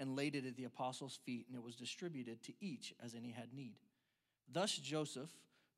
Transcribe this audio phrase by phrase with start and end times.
[0.00, 3.30] and laid it at the apostles' feet, and it was distributed to each as any
[3.30, 3.76] had need.
[4.50, 5.30] Thus Joseph,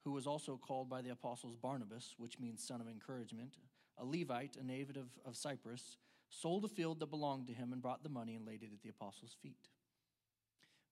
[0.04, 3.58] who was also called by the apostles Barnabas, which means son of encouragement,
[3.98, 5.98] a Levite, a native of Cyprus,
[6.30, 8.82] sold a field that belonged to him and brought the money and laid it at
[8.82, 9.68] the apostles' feet.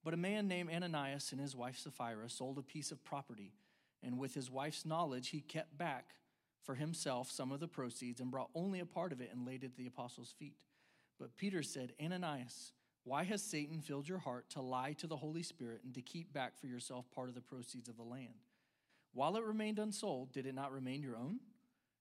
[0.04, 3.52] But a man named Ananias and his wife Sapphira sold a piece of property,
[4.02, 6.14] and with his wife's knowledge, he kept back
[6.62, 9.62] for himself some of the proceeds and brought only a part of it and laid
[9.62, 10.64] it at the apostles' feet.
[11.18, 12.72] But Peter said, Ananias,
[13.10, 16.32] why has Satan filled your heart to lie to the Holy Spirit and to keep
[16.32, 18.46] back for yourself part of the proceeds of the land?
[19.14, 21.40] While it remained unsold, did it not remain your own?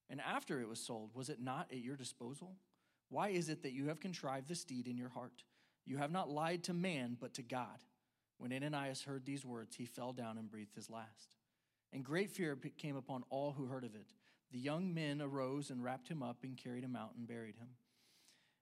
[0.08, 2.52] And after it was sold, was it not at your disposal?
[3.08, 5.42] Why is it that you have contrived this deed in your heart?
[5.84, 7.80] You have not lied to man, but to God.
[8.38, 11.34] When Ananias heard these words, he fell down and breathed his last.
[11.92, 14.12] And great fear came upon all who heard of it.
[14.52, 17.70] The young men arose and wrapped him up and carried him out and buried him.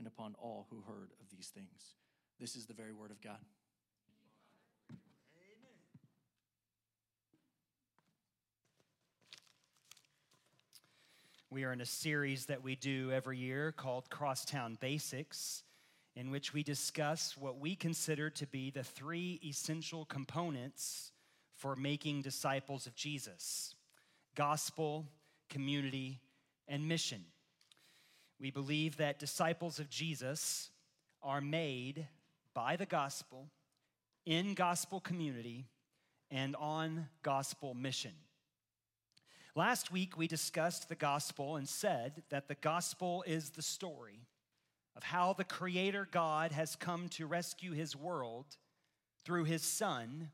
[0.00, 1.94] and upon all who heard of these things.
[2.40, 3.36] This is the very word of God.
[11.50, 15.64] We are in a series that we do every year called Crosstown Basics,
[16.16, 21.12] in which we discuss what we consider to be the three essential components
[21.56, 23.74] for making disciples of Jesus
[24.34, 25.04] gospel,
[25.50, 26.20] community,
[26.68, 27.22] and mission.
[28.40, 30.70] We believe that disciples of Jesus
[31.22, 32.06] are made
[32.54, 33.50] by the gospel,
[34.24, 35.66] in gospel community,
[36.30, 38.14] and on gospel mission.
[39.54, 44.20] Last week, we discussed the gospel and said that the gospel is the story
[44.96, 48.46] of how the Creator God has come to rescue his world
[49.24, 50.30] through his Son,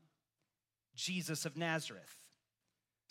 [0.95, 2.15] Jesus of Nazareth.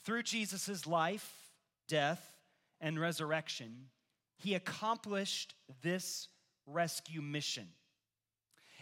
[0.05, 1.51] Through Jesus' life,
[1.87, 2.33] death,
[2.81, 3.89] and resurrection,
[4.39, 6.29] he accomplished this
[6.67, 7.69] rescue mission.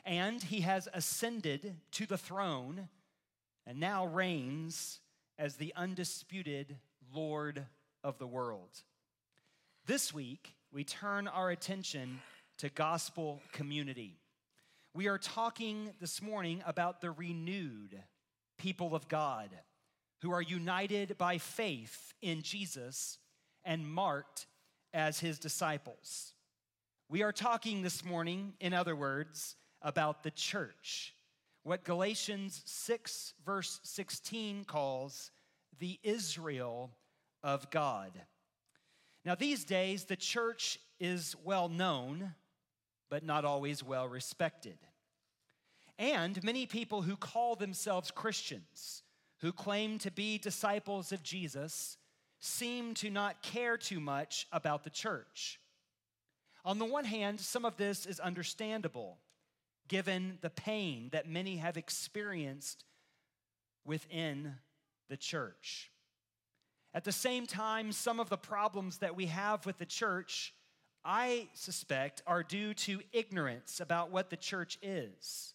[0.05, 2.89] And he has ascended to the throne
[3.67, 5.01] and now reigns
[5.39, 6.77] as the undisputed
[7.15, 7.65] Lord
[8.03, 8.83] of the world.
[9.87, 12.21] This week, we turn our attention
[12.59, 14.19] to gospel community.
[14.93, 18.01] We are talking this morning about the renewed
[18.59, 19.51] people of God
[20.23, 23.19] who are united by faith in Jesus
[23.65, 24.47] and marked
[24.95, 26.33] as his disciples.
[27.11, 31.15] We are talking this morning, in other words, about the church,
[31.65, 35.31] what Galatians 6, verse 16 calls
[35.79, 36.93] the Israel
[37.43, 38.13] of God.
[39.25, 42.35] Now, these days, the church is well known,
[43.11, 44.79] but not always well respected.
[45.99, 49.03] And many people who call themselves Christians,
[49.41, 51.97] who claim to be disciples of Jesus,
[52.45, 55.59] seem to not care too much about the church.
[56.65, 59.19] On the one hand, some of this is understandable,
[59.89, 62.85] given the pain that many have experienced
[63.85, 64.55] within
[65.09, 65.91] the church.
[66.93, 70.55] At the same time, some of the problems that we have with the church,
[71.05, 75.55] I suspect, are due to ignorance about what the church is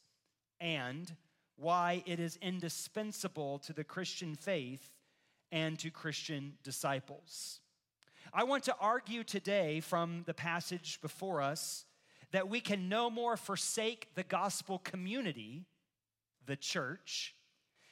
[0.59, 1.15] and
[1.55, 4.91] why it is indispensable to the Christian faith
[5.51, 7.59] and to Christian disciples.
[8.33, 11.85] I want to argue today from the passage before us
[12.31, 15.65] that we can no more forsake the gospel community,
[16.45, 17.33] the church,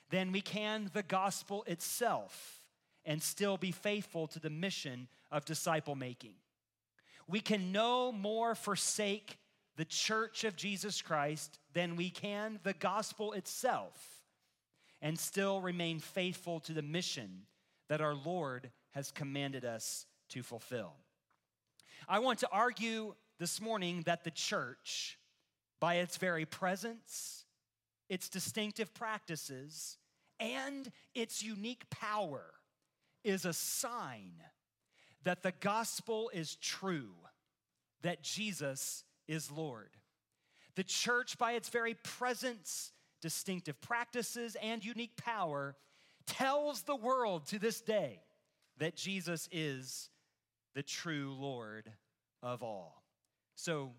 [0.09, 2.61] than we can the gospel itself
[3.05, 6.33] and still be faithful to the mission of disciple making.
[7.27, 9.39] We can no more forsake
[9.75, 14.16] the church of Jesus Christ than we can the gospel itself
[15.01, 17.43] and still remain faithful to the mission
[17.89, 20.93] that our Lord has commanded us to fulfill.
[22.07, 25.17] I want to argue this morning that the church,
[25.79, 27.45] by its very presence,
[28.09, 29.97] its distinctive practices,
[30.39, 32.53] and its unique power
[33.23, 34.33] is a sign
[35.23, 37.11] that the gospel is true,
[38.01, 39.89] that Jesus is Lord.
[40.75, 42.91] The church, by its very presence,
[43.21, 45.75] distinctive practices, and unique power,
[46.25, 48.19] tells the world to this day
[48.79, 50.09] that Jesus is
[50.75, 51.91] the true Lord
[52.43, 53.03] of all.
[53.55, 53.91] So,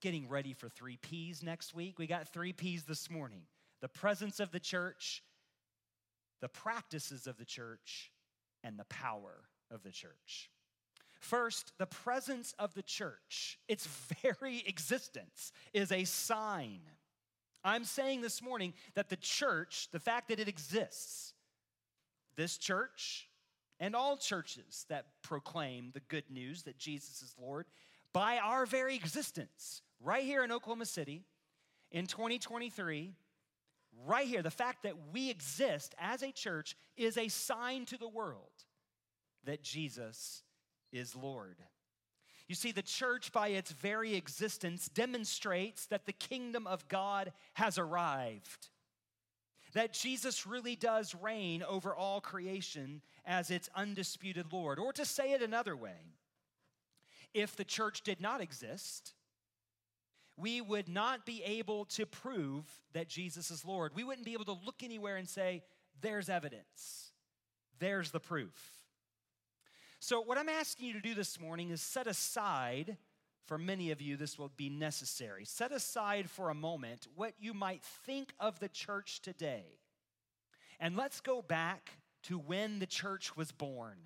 [0.00, 3.42] getting ready for three P's next week, we got three P's this morning
[3.80, 5.22] the presence of the church,
[6.40, 8.10] the practices of the church,
[8.64, 10.50] and the power of the church.
[11.20, 13.86] First, the presence of the church, its
[14.22, 16.80] very existence, is a sign.
[17.64, 21.34] I'm saying this morning that the church, the fact that it exists,
[22.36, 23.28] this church
[23.78, 27.66] and all churches that proclaim the good news that Jesus is Lord,
[28.12, 31.24] by our very existence, right here in Oklahoma City
[31.90, 33.14] in 2023,
[34.06, 38.08] right here, the fact that we exist as a church is a sign to the
[38.08, 38.64] world
[39.44, 40.42] that Jesus
[40.92, 41.56] is Lord.
[42.50, 47.78] You see, the church, by its very existence, demonstrates that the kingdom of God has
[47.78, 48.70] arrived.
[49.74, 54.80] That Jesus really does reign over all creation as its undisputed Lord.
[54.80, 56.16] Or to say it another way,
[57.32, 59.14] if the church did not exist,
[60.36, 62.64] we would not be able to prove
[62.94, 63.92] that Jesus is Lord.
[63.94, 65.62] We wouldn't be able to look anywhere and say,
[66.00, 67.12] there's evidence,
[67.78, 68.79] there's the proof.
[70.02, 72.96] So, what I'm asking you to do this morning is set aside,
[73.44, 75.44] for many of you, this will be necessary.
[75.44, 79.66] Set aside for a moment what you might think of the church today.
[80.80, 81.90] And let's go back
[82.22, 83.98] to when the church was born.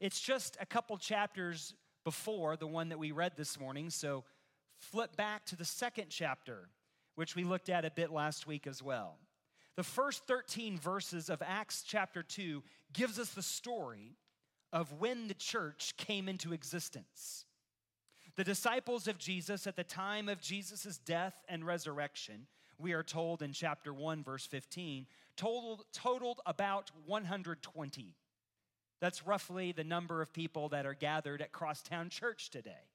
[0.00, 1.74] It's just a couple chapters
[2.04, 3.90] before the one that we read this morning.
[3.90, 4.24] So,
[4.78, 6.70] flip back to the second chapter,
[7.16, 9.18] which we looked at a bit last week as well.
[9.76, 12.62] The first 13 verses of Acts chapter 2
[12.94, 14.16] gives us the story
[14.72, 17.44] of when the church came into existence.
[18.36, 22.46] The disciples of Jesus at the time of Jesus' death and resurrection,
[22.78, 28.16] we are told in chapter 1, verse 15, totaled, totaled about 120.
[29.00, 32.88] That's roughly the number of people that are gathered at Crosstown Church today.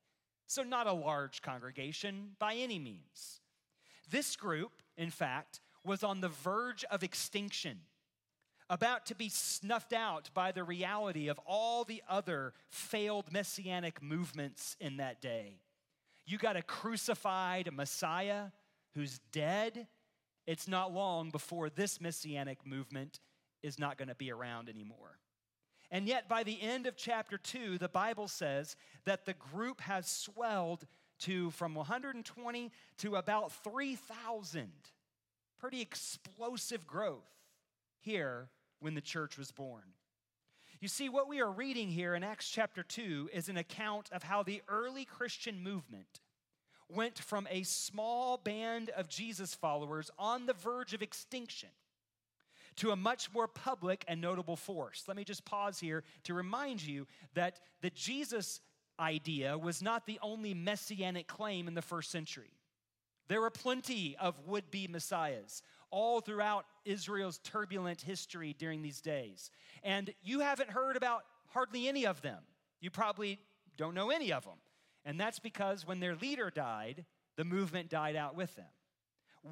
[0.47, 3.41] So, not a large congregation by any means.
[4.09, 7.79] This group, in fact, was on the verge of extinction
[8.69, 14.75] about to be snuffed out by the reality of all the other failed messianic movements
[14.79, 15.59] in that day.
[16.25, 18.47] You got a crucified Messiah
[18.93, 19.87] who's dead.
[20.45, 23.19] It's not long before this messianic movement
[23.63, 25.19] is not going to be around anymore.
[25.89, 28.75] And yet, by the end of chapter 2, the Bible says
[29.05, 30.85] that the group has swelled
[31.19, 34.69] to from 120 to about 3,000.
[35.59, 37.29] Pretty explosive growth
[38.01, 38.49] here
[38.79, 39.83] when the church was born.
[40.79, 44.23] You see, what we are reading here in Acts chapter 2 is an account of
[44.23, 46.21] how the early Christian movement
[46.87, 51.69] went from a small band of Jesus followers on the verge of extinction
[52.77, 55.03] to a much more public and notable force.
[55.07, 58.61] Let me just pause here to remind you that the Jesus
[58.99, 62.51] idea was not the only messianic claim in the first century.
[63.27, 69.49] There were plenty of would be messiahs all throughout Israel's turbulent history during these days.
[69.83, 72.39] And you haven't heard about hardly any of them.
[72.79, 73.39] You probably
[73.77, 74.59] don't know any of them.
[75.05, 77.05] And that's because when their leader died,
[77.37, 78.65] the movement died out with them.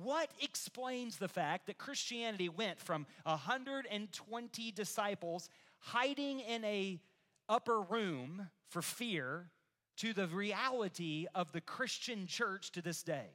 [0.03, 5.49] What explains the fact that Christianity went from 120 disciples
[5.79, 6.99] hiding in a
[7.47, 9.49] upper room for fear
[9.97, 13.29] to the reality of the Christian church to this day?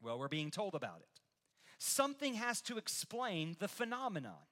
[0.00, 1.13] Well, we're being told about it
[1.78, 4.46] something has to explain the phenomenon.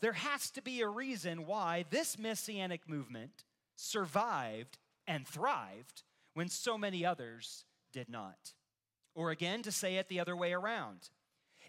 [0.00, 3.44] There has to be a reason why this messianic movement
[3.76, 6.02] survived and thrived
[6.34, 8.52] when so many others did not.
[9.14, 11.08] Or again, to say it the other way around,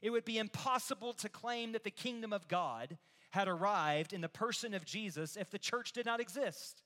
[0.01, 2.98] it would be impossible to claim that the kingdom of God
[3.32, 6.82] had arrived in the person of Jesus if the church did not exist.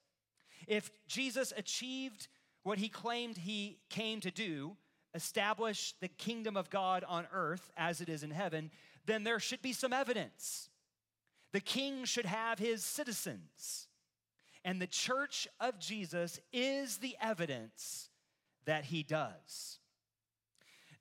[0.67, 2.27] If Jesus achieved
[2.63, 4.75] what he claimed he came to do,
[5.13, 8.71] establish the kingdom of God on earth as it is in heaven,
[9.05, 10.69] then there should be some evidence.
[11.51, 13.87] The king should have his citizens.
[14.63, 18.09] And the church of Jesus is the evidence
[18.65, 19.79] that he does.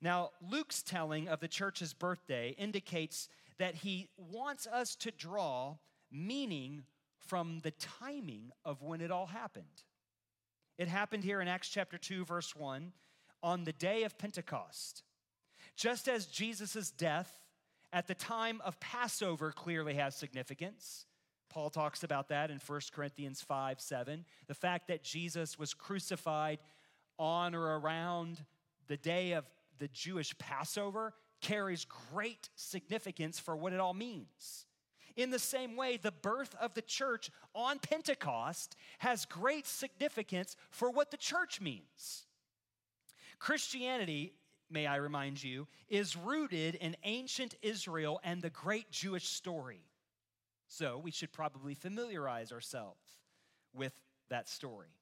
[0.01, 5.75] Now, Luke's telling of the church's birthday indicates that he wants us to draw
[6.11, 6.83] meaning
[7.19, 9.83] from the timing of when it all happened.
[10.77, 12.93] It happened here in Acts chapter 2, verse 1
[13.41, 15.03] on the day of Pentecost.
[15.75, 17.39] Just as Jesus' death
[17.91, 21.05] at the time of Passover clearly has significance,
[21.49, 24.25] Paul talks about that in 1 Corinthians 5 7.
[24.47, 26.59] The fact that Jesus was crucified
[27.17, 28.43] on or around
[28.87, 29.45] the day of
[29.79, 34.65] the Jewish Passover carries great significance for what it all means.
[35.15, 40.91] In the same way, the birth of the church on Pentecost has great significance for
[40.91, 42.25] what the church means.
[43.39, 44.33] Christianity,
[44.69, 49.81] may I remind you, is rooted in ancient Israel and the great Jewish story.
[50.67, 53.01] So we should probably familiarize ourselves
[53.73, 53.93] with
[54.29, 54.93] that story.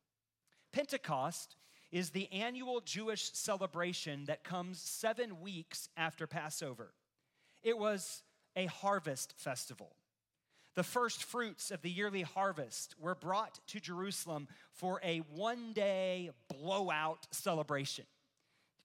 [0.72, 1.56] Pentecost
[1.92, 6.94] is the annual Jewish celebration that comes seven weeks after Passover.
[7.64, 8.24] It was
[8.56, 9.96] a harvest festival.
[10.76, 16.30] The first fruits of the yearly harvest were brought to Jerusalem for a one day
[16.50, 18.06] blowout celebration.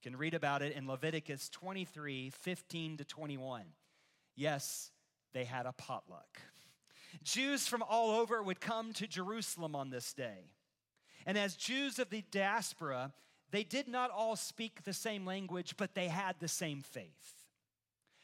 [0.03, 3.63] Can read about it in Leviticus 23 15 to 21.
[4.35, 4.91] Yes,
[5.33, 6.41] they had a potluck.
[7.23, 10.51] Jews from all over would come to Jerusalem on this day.
[11.25, 13.13] And as Jews of the diaspora,
[13.51, 17.45] they did not all speak the same language, but they had the same faith.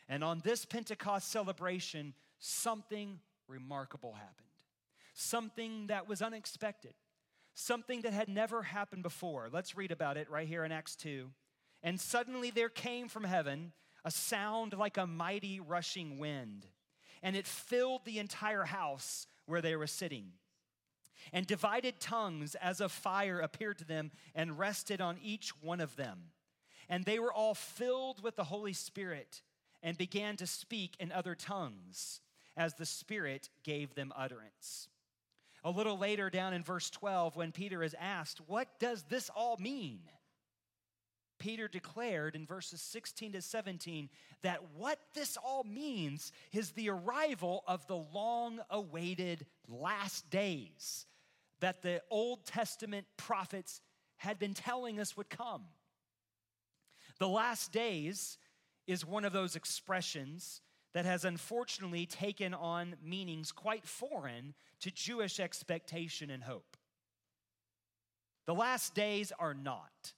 [0.10, 4.48] And on this Pentecost celebration, something remarkable happened.
[5.14, 6.94] Something that was unexpected.
[7.54, 9.50] Something that had never happened before.
[9.52, 11.30] Let's read about it right here in Acts 2.
[11.82, 13.74] And suddenly there came from heaven
[14.06, 16.66] a sound like a mighty rushing wind
[17.22, 20.32] and it filled the entire house where they were sitting.
[21.34, 25.96] And divided tongues as of fire appeared to them and rested on each one of
[25.96, 26.32] them.
[26.88, 29.42] And they were all filled with the Holy Spirit
[29.84, 32.22] and began to speak in other tongues
[32.58, 34.88] as the Spirit gave them utterance.
[35.64, 39.58] A little later, down in verse 12, when Peter is asked, What does this all
[39.58, 40.00] mean?
[41.40, 44.10] Peter declared in verses 16 to 17
[44.44, 51.08] that what this all means is the arrival of the long awaited last days
[51.62, 53.82] that the Old Testament prophets
[54.18, 55.64] had been telling us would come.
[57.20, 58.38] The last days
[58.88, 60.62] is one of those expressions
[60.94, 66.78] that has unfortunately taken on meanings quite foreign to Jewish expectation and hope.
[68.46, 70.14] The last days are not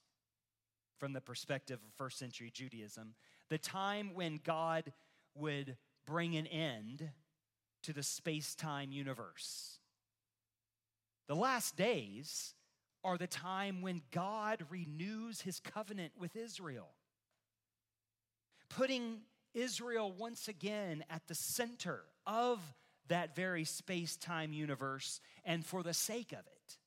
[1.02, 3.16] from the perspective of first century Judaism,
[3.48, 4.92] the time when God
[5.34, 7.10] would bring an end
[7.82, 9.80] to the space time universe.
[11.26, 12.54] The last days
[13.02, 16.90] are the time when God renews his covenant with Israel,
[18.68, 19.22] putting
[19.54, 22.60] Israel once again at the center of
[23.08, 26.78] that very space time universe and for the sake of it.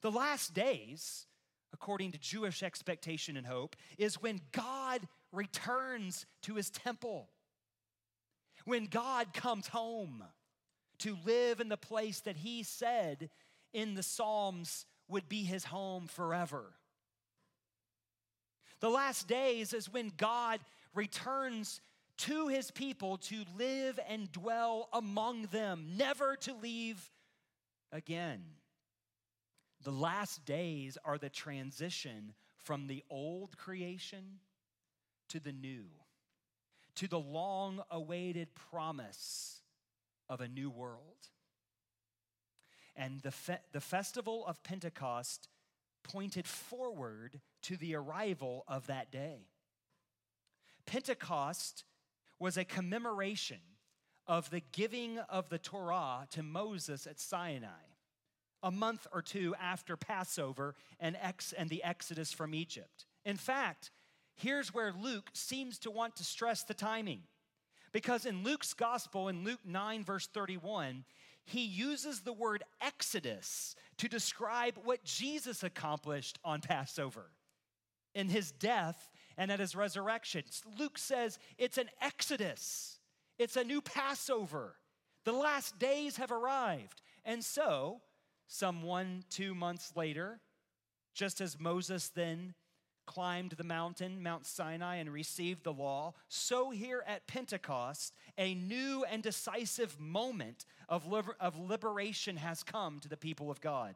[0.00, 1.26] The last days
[1.76, 7.28] according to Jewish expectation and hope, is when God returns to his temple.
[8.64, 10.24] When God comes home
[11.00, 13.28] to live in the place that he said
[13.74, 16.72] in the Psalms would be his home forever.
[18.80, 20.60] The last days is when God
[20.94, 21.82] returns
[22.18, 27.12] to his people to live and dwell among them, never to leave
[27.92, 28.40] again.
[29.82, 34.40] The last days are the transition from the old creation
[35.28, 35.84] to the new,
[36.96, 39.60] to the long awaited promise
[40.28, 41.28] of a new world.
[42.96, 45.48] And the, fe- the festival of Pentecost
[46.02, 49.48] pointed forward to the arrival of that day.
[50.86, 51.84] Pentecost
[52.38, 53.60] was a commemoration
[54.26, 57.95] of the giving of the Torah to Moses at Sinai
[58.66, 63.06] a month or two after Passover and, ex- and the Exodus from Egypt.
[63.24, 63.92] In fact,
[64.34, 67.20] here's where Luke seems to want to stress the timing.
[67.92, 71.04] Because in Luke's gospel, in Luke 9, verse 31,
[71.44, 77.30] he uses the word Exodus to describe what Jesus accomplished on Passover
[78.16, 80.42] in his death and at his resurrection.
[80.76, 82.98] Luke says it's an Exodus,
[83.38, 84.74] it's a new Passover.
[85.24, 87.00] The last days have arrived.
[87.24, 88.00] And so,
[88.46, 90.40] some one, two months later,
[91.14, 92.54] just as Moses then
[93.06, 99.04] climbed the mountain, Mount Sinai, and received the law, so here at Pentecost, a new
[99.04, 103.94] and decisive moment of, liber- of liberation has come to the people of God.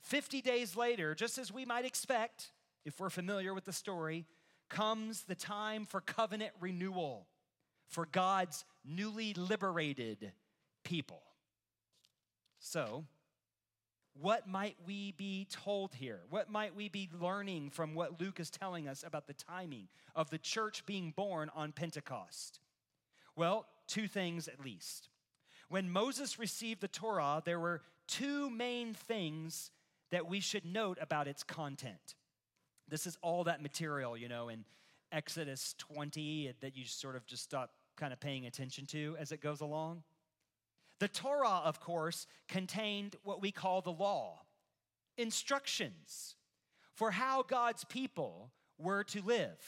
[0.00, 2.52] 50 days later, just as we might expect,
[2.84, 4.26] if we're familiar with the story,
[4.70, 7.26] comes the time for covenant renewal
[7.86, 10.32] for God's newly liberated
[10.84, 11.22] people.
[12.60, 13.04] So,
[14.20, 16.20] what might we be told here?
[16.28, 20.30] What might we be learning from what Luke is telling us about the timing of
[20.30, 22.60] the church being born on Pentecost?
[23.34, 25.08] Well, two things at least.
[25.68, 29.70] When Moses received the Torah, there were two main things
[30.10, 32.16] that we should note about its content.
[32.88, 34.64] This is all that material, you know, in
[35.12, 39.40] Exodus 20 that you sort of just stop kind of paying attention to as it
[39.40, 40.02] goes along.
[41.00, 44.42] The Torah, of course, contained what we call the law,
[45.16, 46.36] instructions
[46.94, 49.58] for how God's people were to live.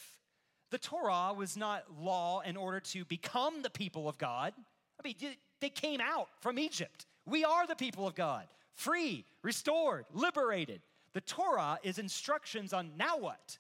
[0.71, 4.53] The Torah was not law in order to become the people of God.
[4.99, 5.17] I mean,
[5.61, 7.07] they came out from Egypt.
[7.27, 10.83] We are the people of God, free, restored, liberated.
[11.15, 13.59] The Torah is instructions on now what?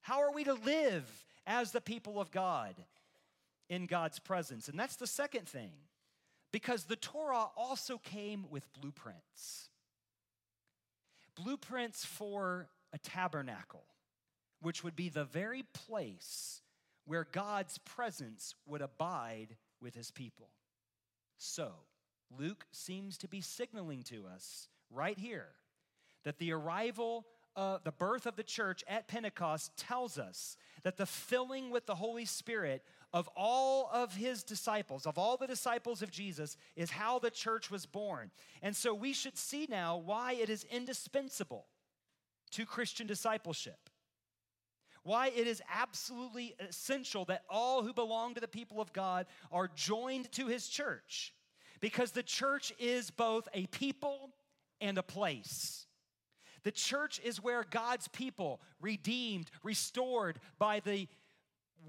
[0.00, 1.04] How are we to live
[1.46, 2.74] as the people of God
[3.68, 4.68] in God's presence?
[4.68, 5.70] And that's the second thing,
[6.54, 9.70] because the Torah also came with blueprints.
[11.34, 13.82] Blueprints for a tabernacle,
[14.62, 16.62] which would be the very place
[17.06, 20.50] where God's presence would abide with his people.
[21.38, 21.72] So,
[22.30, 25.48] Luke seems to be signaling to us right here
[26.22, 31.70] that the arrival the birth of the church at Pentecost tells us that the filling
[31.70, 32.82] with the Holy Spirit
[33.14, 37.70] of all of his disciples, of all the disciples of Jesus, is how the church
[37.70, 38.32] was born.
[38.60, 41.66] And so we should see now why it is indispensable
[42.50, 43.78] to Christian discipleship.
[45.04, 49.70] Why it is absolutely essential that all who belong to the people of God are
[49.76, 51.32] joined to his church.
[51.80, 54.30] Because the church is both a people
[54.80, 55.86] and a place.
[56.64, 61.06] The church is where God's people, redeemed, restored by the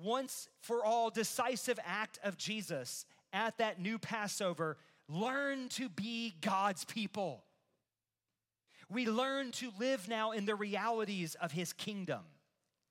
[0.01, 6.85] once for all decisive act of Jesus at that new Passover, learn to be God's
[6.85, 7.43] people.
[8.89, 12.21] We learn to live now in the realities of his kingdom.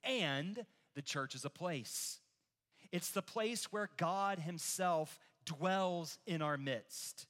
[0.03, 2.21] And the church is a place.
[2.93, 7.27] It's the place where God himself dwells in our midst,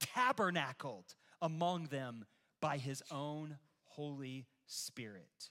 [0.00, 2.24] tabernacled among them
[2.60, 5.50] by his own Holy Spirit.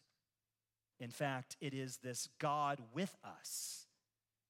[0.99, 3.85] In fact, it is this God with us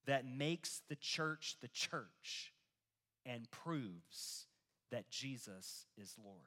[0.06, 2.54] that makes the church the church
[3.26, 4.46] and proves
[4.92, 6.38] that Jesus is Lord.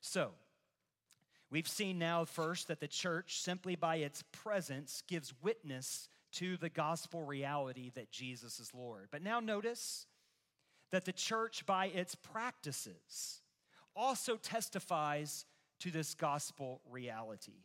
[0.00, 0.30] So,
[1.50, 6.68] we've seen now first that the church, simply by its presence, gives witness to the
[6.68, 9.08] gospel reality that Jesus is Lord.
[9.10, 10.06] But now notice
[10.92, 13.42] that the church, by its practices,
[13.96, 15.46] also testifies
[15.80, 17.64] to this gospel reality.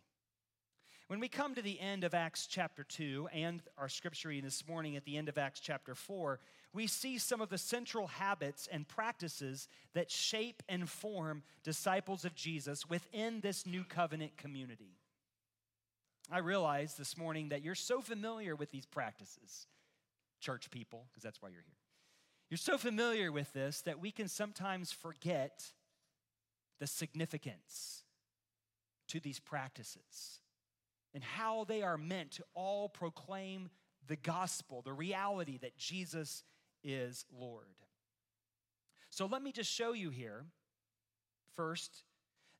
[1.07, 4.65] When we come to the end of Acts chapter 2 and our scripture reading this
[4.67, 6.39] morning at the end of Acts chapter 4,
[6.73, 12.35] we see some of the central habits and practices that shape and form disciples of
[12.35, 14.97] Jesus within this new covenant community.
[16.31, 19.67] I realize this morning that you're so familiar with these practices,
[20.39, 21.75] church people, because that's why you're here.
[22.49, 25.65] You're so familiar with this that we can sometimes forget
[26.79, 28.03] the significance
[29.09, 30.39] to these practices
[31.13, 33.69] and how they are meant to all proclaim
[34.07, 36.43] the gospel, the reality that Jesus
[36.83, 37.67] is Lord.
[39.09, 40.45] So let me just show you here,
[41.55, 42.03] first,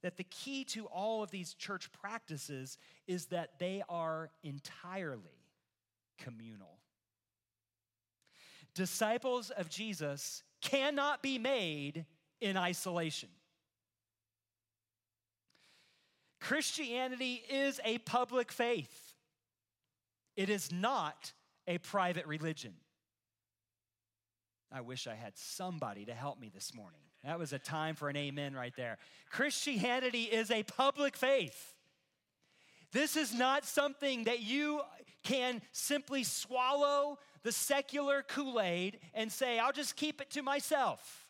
[0.04, 5.48] that the key to all of these church practices is that they are entirely
[6.20, 6.78] communal.
[8.76, 12.06] Disciples of Jesus cannot be made
[12.42, 13.30] in isolation.
[16.43, 19.13] Christianity is a public faith,
[20.36, 21.32] it is not
[21.67, 22.73] a private religion.
[24.69, 26.99] I wish I had somebody to help me this morning.
[27.23, 28.97] That was a time for an amen right there.
[29.29, 31.75] Christianity is a public faith.
[32.91, 34.82] This is not something that you
[35.23, 41.29] can simply swallow the secular Kool Aid and say, I'll just keep it to myself.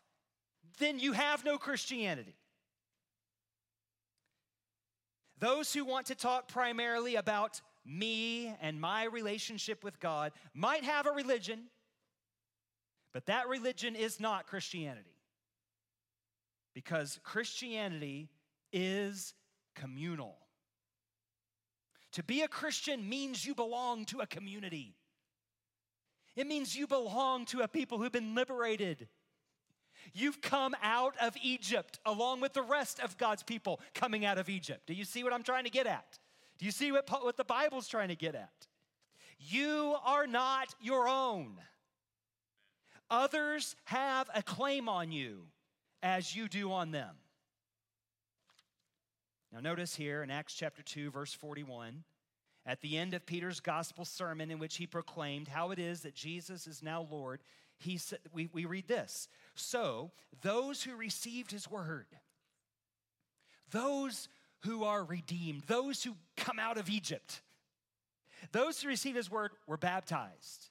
[0.78, 2.34] Then you have no Christianity.
[5.38, 11.06] Those who want to talk primarily about me and my relationship with God might have
[11.06, 11.64] a religion,
[13.12, 15.16] but that religion is not Christianity.
[16.74, 18.28] Because Christianity
[18.72, 19.34] is
[19.74, 20.36] communal.
[22.12, 24.94] To be a Christian means you belong to a community.
[26.36, 29.08] It means you belong to a people who've been liberated
[30.14, 34.48] You've come out of Egypt along with the rest of God's people coming out of
[34.48, 34.86] Egypt.
[34.86, 36.18] Do you see what I'm trying to get at?
[36.58, 38.68] Do you see what, what the Bible's trying to get at?
[39.40, 41.56] You are not your own.
[43.10, 45.42] Others have a claim on you
[46.02, 47.16] as you do on them.
[49.52, 52.04] Now, notice here in Acts chapter 2, verse 41,
[52.66, 56.14] at the end of Peter's gospel sermon, in which he proclaimed how it is that
[56.14, 57.40] Jesus is now Lord,
[57.78, 62.06] he said, we, we read this So, those who received his word,
[63.70, 64.28] those
[64.64, 67.42] who are redeemed, those who come out of Egypt,
[68.52, 70.70] those who received his word were baptized.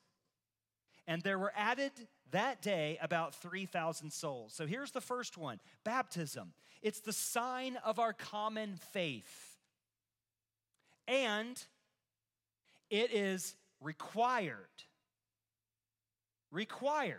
[1.06, 1.92] And there were added
[2.32, 4.54] that day about 3,000 souls.
[4.54, 6.54] So here's the first one baptism.
[6.82, 9.58] It's the sign of our common faith.
[11.08, 11.62] And
[12.89, 14.70] it is required,
[16.54, 17.18] required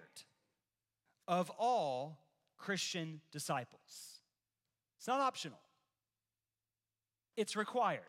[1.28, 2.20] of all
[2.56, 4.20] Christian disciples.
[4.98, 5.58] It's not optional,
[7.36, 8.00] it's required.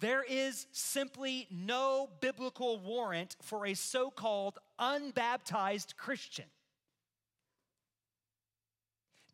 [0.00, 6.44] There is simply no biblical warrant for a so called unbaptized Christian.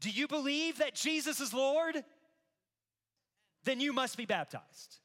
[0.01, 2.03] Do you believe that Jesus is Lord?
[3.65, 5.01] Then you must be baptized.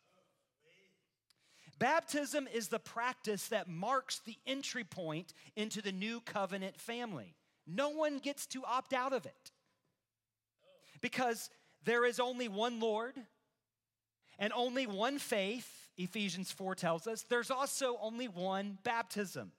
[1.80, 7.36] Baptism is the practice that marks the entry point into the new covenant family.
[7.66, 9.52] No one gets to opt out of it
[11.02, 11.50] because
[11.86, 13.14] there is only one Lord
[14.38, 17.24] and only one faith, Ephesians 4 tells us.
[17.24, 19.54] There's also only one baptism.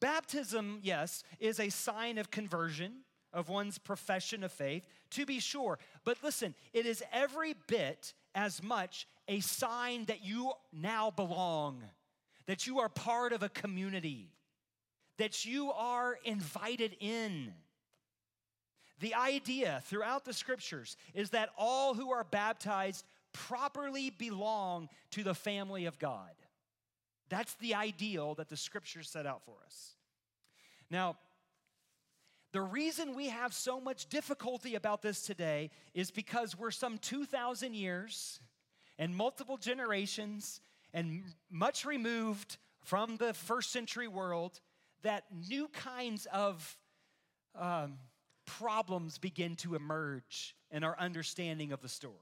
[0.00, 5.78] Baptism, yes, is a sign of conversion, of one's profession of faith, to be sure.
[6.04, 11.82] But listen, it is every bit as much a sign that you now belong,
[12.46, 14.30] that you are part of a community,
[15.16, 17.52] that you are invited in.
[19.00, 25.34] The idea throughout the scriptures is that all who are baptized properly belong to the
[25.34, 26.30] family of God.
[27.28, 29.96] That's the ideal that the scriptures set out for us.
[30.90, 31.16] Now,
[32.52, 37.74] the reason we have so much difficulty about this today is because we're some 2,000
[37.74, 38.40] years
[38.98, 40.60] and multiple generations
[40.94, 44.60] and much removed from the first century world
[45.02, 46.78] that new kinds of
[47.54, 47.98] um,
[48.46, 52.14] problems begin to emerge in our understanding of the story.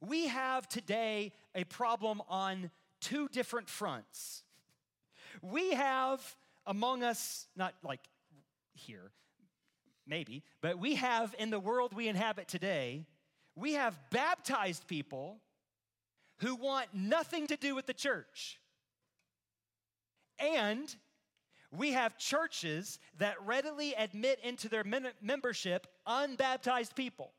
[0.00, 4.42] We have today a problem on two different fronts.
[5.42, 8.00] We have among us, not like
[8.80, 9.12] here,
[10.06, 13.06] maybe, but we have in the world we inhabit today,
[13.54, 15.40] we have baptized people
[16.38, 18.58] who want nothing to do with the church.
[20.38, 20.94] And
[21.70, 24.84] we have churches that readily admit into their
[25.20, 27.32] membership unbaptized people.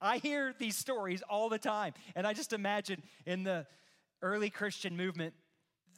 [0.00, 1.94] I hear these stories all the time.
[2.14, 3.66] And I just imagine in the
[4.20, 5.34] early Christian movement,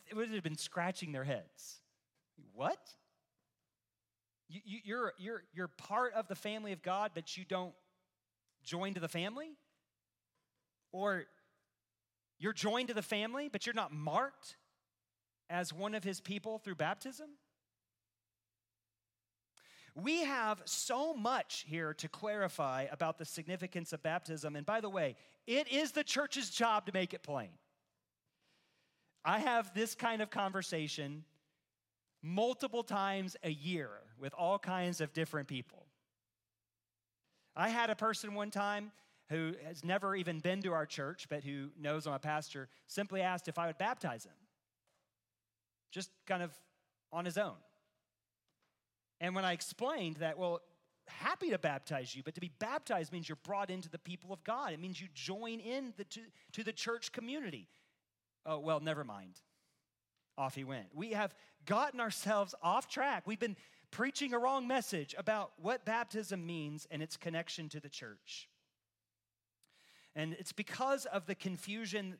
[0.08, 1.80] it would have been scratching their heads.
[2.54, 2.78] What?
[4.48, 7.74] You, you, you're, you're, you're part of the family of God, but you don't
[8.62, 9.50] join to the family?
[10.92, 11.24] Or
[12.38, 14.56] you're joined to the family, but you're not marked
[15.48, 17.28] as one of his people through baptism?
[19.94, 24.54] We have so much here to clarify about the significance of baptism.
[24.54, 27.48] And by the way, it is the church's job to make it plain.
[29.24, 31.24] I have this kind of conversation
[32.26, 35.86] multiple times a year with all kinds of different people.
[37.54, 38.90] I had a person one time
[39.30, 43.22] who has never even been to our church, but who knows I'm a pastor, simply
[43.22, 44.32] asked if I would baptize him.
[45.90, 46.52] Just kind of
[47.12, 47.56] on his own.
[49.20, 50.60] And when I explained that, well,
[51.08, 54.44] happy to baptize you, but to be baptized means you're brought into the people of
[54.44, 54.72] God.
[54.72, 56.20] It means you join in the, to,
[56.52, 57.68] to the church community.
[58.44, 59.40] Oh, well, never mind.
[60.38, 60.86] Off he went.
[60.94, 63.26] We have gotten ourselves off track.
[63.26, 63.56] We've been
[63.90, 68.48] preaching a wrong message about what baptism means and its connection to the church.
[70.14, 72.16] And it's because of the confusion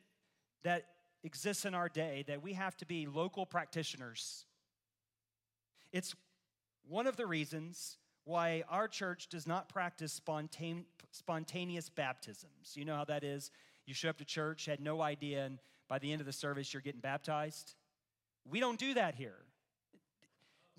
[0.63, 0.85] that
[1.23, 4.45] exists in our day that we have to be local practitioners.
[5.91, 6.15] It's
[6.87, 12.73] one of the reasons why our church does not practice spontane, spontaneous baptisms.
[12.75, 13.51] You know how that is?
[13.85, 16.73] You show up to church, had no idea, and by the end of the service,
[16.73, 17.75] you're getting baptized.
[18.49, 19.37] We don't do that here.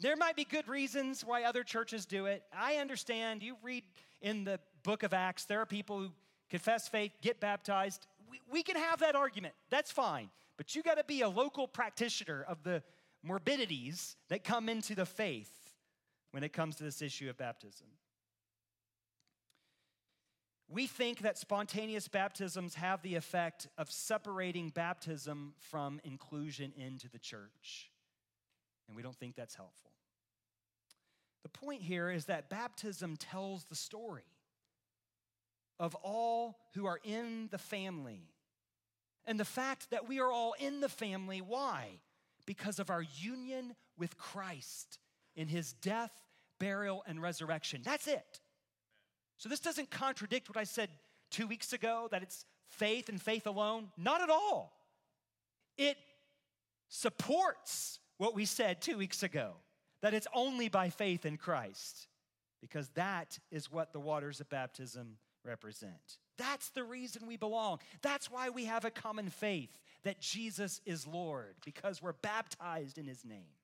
[0.00, 2.44] There might be good reasons why other churches do it.
[2.56, 3.42] I understand.
[3.42, 3.82] You read
[4.22, 6.10] in the book of Acts, there are people who
[6.48, 8.06] confess faith, get baptized.
[8.30, 9.54] We, we can have that argument.
[9.70, 10.30] That's fine.
[10.56, 12.82] But you got to be a local practitioner of the
[13.22, 15.50] morbidities that come into the faith
[16.30, 17.86] when it comes to this issue of baptism.
[20.70, 27.18] We think that spontaneous baptisms have the effect of separating baptism from inclusion into the
[27.18, 27.90] church.
[28.86, 29.92] And we don't think that's helpful.
[31.42, 34.24] The point here is that baptism tells the story
[35.80, 38.28] of all who are in the family.
[39.26, 42.00] And the fact that we are all in the family, why?
[42.46, 44.98] Because of our union with Christ
[45.36, 46.12] in his death,
[46.58, 47.82] burial, and resurrection.
[47.84, 48.40] That's it.
[49.38, 50.90] So this doesn't contradict what I said
[51.30, 53.88] two weeks ago that it's faith and faith alone.
[53.96, 54.72] Not at all.
[55.76, 55.96] It
[56.88, 59.52] supports what we said two weeks ago
[60.02, 62.08] that it's only by faith in Christ,
[62.60, 66.18] because that is what the waters of baptism represent.
[66.36, 67.78] That's the reason we belong.
[68.02, 73.06] That's why we have a common faith that Jesus is Lord, because we're baptized in
[73.06, 73.57] his name.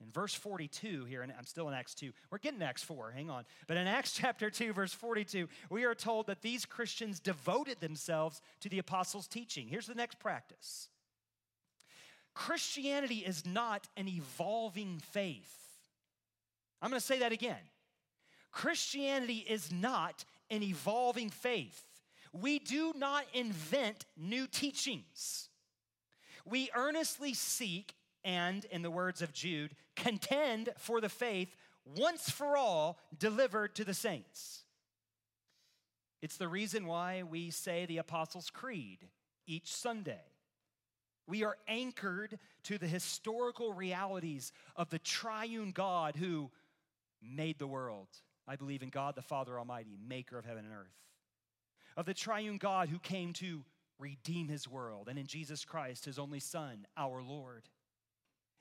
[0.00, 3.28] In verse 42 here, and I'm still in Acts 2, we're getting Acts 4, hang
[3.28, 3.44] on.
[3.66, 8.40] But in Acts chapter 2, verse 42, we are told that these Christians devoted themselves
[8.60, 9.68] to the apostles' teaching.
[9.68, 10.88] Here's the next practice
[12.34, 15.56] Christianity is not an evolving faith.
[16.80, 17.60] I'm to say that again.
[18.52, 21.84] Christianity is not an evolving faith.
[22.32, 25.48] We do not invent new teachings.
[26.44, 31.54] We earnestly seek and, in the words of Jude, contend for the faith
[31.84, 34.64] once for all delivered to the saints.
[36.22, 39.08] It's the reason why we say the Apostles' Creed
[39.46, 40.20] each Sunday.
[41.26, 46.50] We are anchored to the historical realities of the triune God who
[47.22, 48.08] made the world.
[48.46, 50.96] I believe in God the Father Almighty, maker of heaven and earth.
[51.96, 53.64] Of the triune God who came to
[53.98, 57.68] redeem his world, and in Jesus Christ, his only Son, our Lord.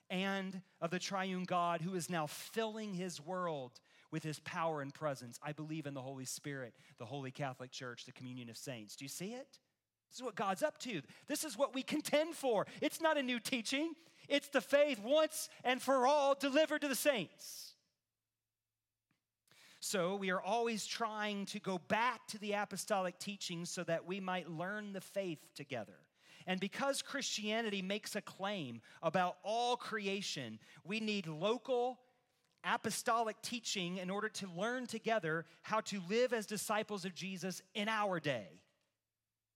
[0.09, 3.79] And of the triune God who is now filling his world
[4.11, 5.39] with his power and presence.
[5.43, 8.95] I believe in the Holy Spirit, the Holy Catholic Church, the communion of saints.
[8.95, 9.59] Do you see it?
[10.09, 11.01] This is what God's up to.
[11.27, 12.65] This is what we contend for.
[12.81, 13.93] It's not a new teaching,
[14.27, 17.73] it's the faith once and for all delivered to the saints.
[19.79, 24.19] So we are always trying to go back to the apostolic teachings so that we
[24.19, 25.95] might learn the faith together.
[26.49, 31.99] And because Christianity makes a claim about all creation, we need local
[32.63, 37.87] apostolic teaching in order to learn together how to live as disciples of Jesus in
[37.87, 38.47] our day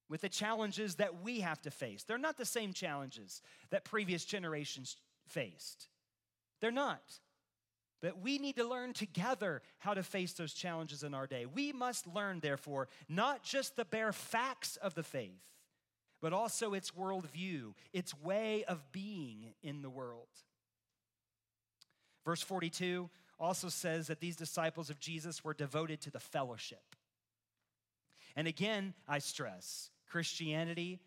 [0.07, 2.03] with the challenges that we have to face.
[2.03, 5.87] They're not the same challenges that previous generations faced.
[6.61, 7.01] They're not.
[8.03, 11.47] But we need to learn together how to face those challenges in our day.
[11.47, 15.41] We must learn, therefore, not just the bare facts of the faith,
[16.23, 20.29] but also its worldview, its way of being in the world.
[22.23, 26.95] Verse 42 also says that these disciples of Jesus were devoted to the fellowship.
[28.37, 31.01] And again, I stress Christianity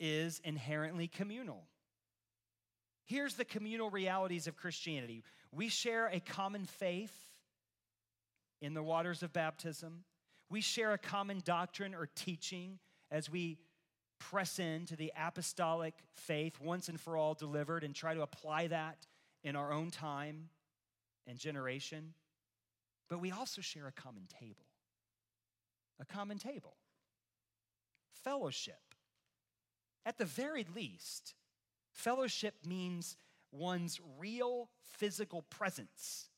[0.00, 1.62] is inherently communal.
[3.04, 7.14] Here's the communal realities of Christianity we share a common faith
[8.60, 10.02] in the waters of baptism,
[10.50, 13.58] we share a common doctrine or teaching as we
[14.30, 19.06] press into the apostolic faith once and for all delivered and try to apply that
[19.42, 20.48] in our own time
[21.26, 22.14] and generation.
[23.08, 24.66] But we also share a common table.
[26.00, 26.76] A common table.
[28.24, 28.80] Fellowship.
[30.04, 31.34] At the very least,
[31.92, 33.16] Fellowship means
[33.50, 36.30] one's real physical presence,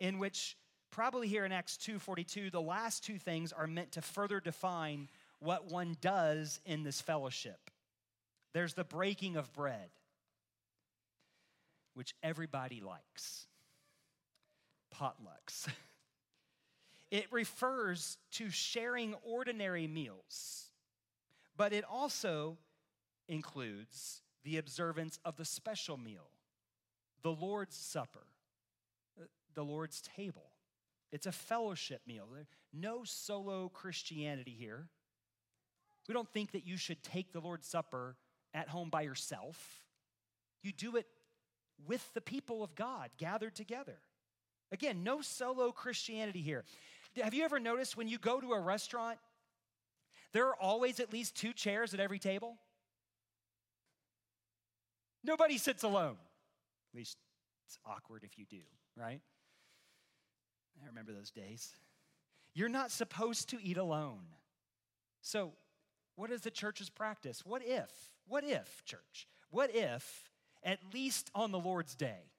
[0.00, 0.56] in which
[0.90, 5.08] probably here in Acts 2:42 the last two things are meant to further define
[5.44, 7.70] what one does in this fellowship.
[8.52, 9.90] There's the breaking of bread,
[11.94, 13.46] which everybody likes.
[14.94, 15.68] Potlucks.
[17.10, 20.70] It refers to sharing ordinary meals,
[21.56, 22.58] but it also
[23.28, 26.28] includes the observance of the special meal,
[27.22, 28.26] the Lord's Supper,
[29.54, 30.50] the Lord's table.
[31.12, 32.26] It's a fellowship meal.
[32.72, 34.88] No solo Christianity here.
[36.08, 38.16] We don't think that you should take the Lord's Supper
[38.52, 39.82] at home by yourself.
[40.62, 41.06] You do it
[41.86, 43.98] with the people of God gathered together.
[44.72, 46.64] Again, no solo Christianity here.
[47.22, 49.18] Have you ever noticed when you go to a restaurant,
[50.32, 52.56] there are always at least two chairs at every table?
[55.22, 56.16] Nobody sits alone.
[56.92, 57.16] At least
[57.66, 58.62] it's awkward if you do,
[58.96, 59.20] right?
[60.82, 61.70] I remember those days.
[62.52, 64.20] You're not supposed to eat alone.
[65.22, 65.52] So,
[66.16, 67.42] what is the church's practice?
[67.44, 67.90] What if,
[68.26, 70.30] what if, church, what if,
[70.62, 72.30] at least on the Lord's day,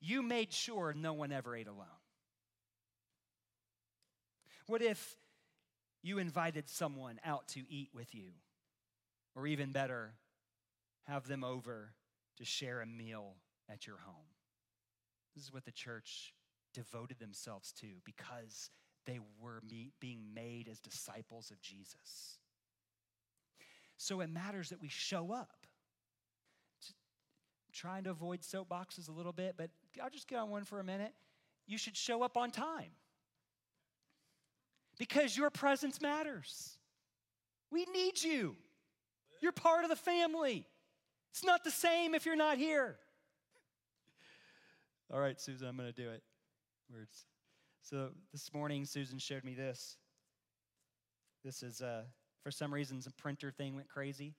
[0.00, 1.86] you made sure no one ever ate alone?
[4.66, 5.16] What if
[6.02, 8.30] you invited someone out to eat with you?
[9.34, 10.14] Or even better,
[11.06, 11.94] have them over
[12.36, 13.36] to share a meal
[13.68, 14.26] at your home.
[15.34, 16.34] This is what the church
[16.74, 18.70] devoted themselves to because
[19.06, 19.62] they were
[20.00, 22.38] being made as disciples of Jesus.
[23.98, 25.66] So it matters that we show up.
[26.80, 26.94] Just
[27.72, 29.70] trying to avoid soapboxes a little bit, but
[30.02, 31.12] I'll just get on one for a minute.
[31.66, 32.92] You should show up on time
[34.98, 36.78] because your presence matters.
[37.70, 38.56] We need you.
[39.42, 40.64] You're part of the family.
[41.32, 42.96] It's not the same if you're not here.
[45.12, 46.22] All right, Susan, I'm going to do it.
[46.92, 47.26] Words.
[47.82, 49.96] So this morning, Susan showed me this.
[51.44, 52.02] This is, uh,
[52.48, 54.34] for some reason, some printer thing went crazy.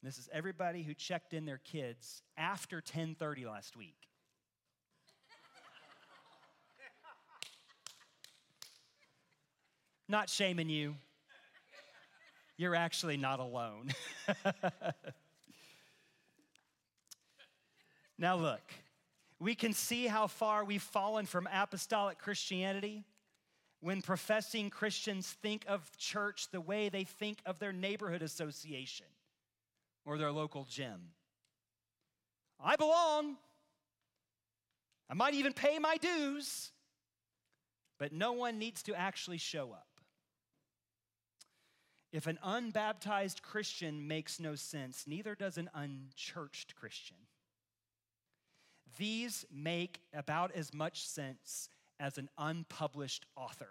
[0.00, 3.96] And this is everybody who checked in their kids after 10:30 last week.
[10.06, 10.94] not shaming you.
[12.56, 13.90] You're actually not alone.
[18.16, 18.62] now, look,
[19.40, 23.04] we can see how far we've fallen from apostolic Christianity
[23.80, 29.06] when professing Christians think of church the way they think of their neighborhood association
[30.04, 31.12] or their local gym.
[32.62, 33.36] I belong.
[35.08, 36.72] I might even pay my dues,
[37.98, 39.86] but no one needs to actually show up.
[42.12, 47.16] If an unbaptized Christian makes no sense, neither does an unchurched Christian.
[48.98, 51.68] These make about as much sense
[52.00, 53.68] as an unpublished author.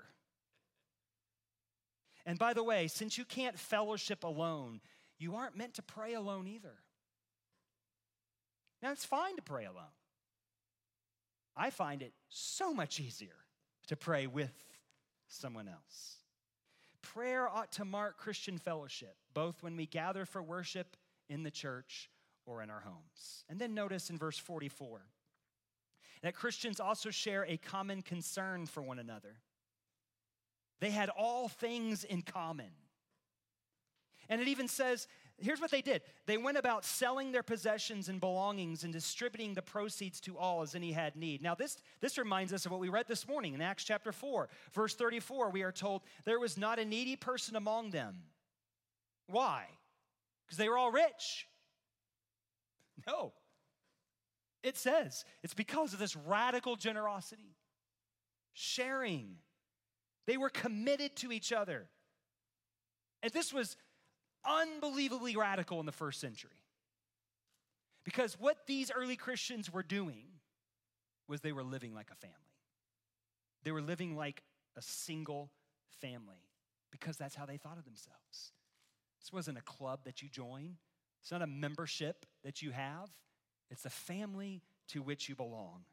[2.25, 4.81] And by the way, since you can't fellowship alone,
[5.17, 6.75] you aren't meant to pray alone either.
[8.81, 9.95] Now, it's fine to pray alone.
[11.57, 13.35] I find it so much easier
[13.87, 14.53] to pray with
[15.27, 16.17] someone else.
[17.01, 20.95] Prayer ought to mark Christian fellowship, both when we gather for worship
[21.27, 22.09] in the church
[22.45, 23.43] or in our homes.
[23.49, 25.01] And then notice in verse 44
[26.21, 29.37] that Christians also share a common concern for one another.
[30.79, 32.71] They had all things in common.
[34.29, 38.19] And it even says, here's what they did they went about selling their possessions and
[38.19, 41.41] belongings and distributing the proceeds to all as any had need.
[41.41, 44.49] Now, this, this reminds us of what we read this morning in Acts chapter 4,
[44.73, 45.49] verse 34.
[45.49, 48.23] We are told there was not a needy person among them.
[49.27, 49.65] Why?
[50.45, 51.47] Because they were all rich.
[53.07, 53.33] No.
[54.63, 57.55] It says it's because of this radical generosity,
[58.53, 59.37] sharing.
[60.27, 61.87] They were committed to each other.
[63.23, 63.77] And this was
[64.45, 66.51] unbelievably radical in the first century.
[68.03, 70.25] Because what these early Christians were doing
[71.27, 72.35] was they were living like a family.
[73.63, 74.43] They were living like
[74.77, 75.51] a single
[76.01, 76.47] family
[76.91, 78.53] because that's how they thought of themselves.
[79.19, 80.77] This wasn't a club that you join,
[81.21, 83.09] it's not a membership that you have,
[83.69, 85.83] it's the family to which you belong.